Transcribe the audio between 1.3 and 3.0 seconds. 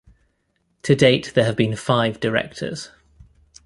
there have been five Directors.